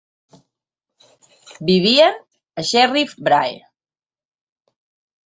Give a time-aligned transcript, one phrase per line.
[1.67, 3.61] Vivien a Sherrif Brae.